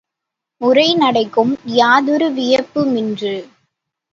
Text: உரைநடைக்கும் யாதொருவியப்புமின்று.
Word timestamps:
உரைநடைக்கும் 0.61 1.51
யாதொருவியப்புமின்று. 1.75 3.35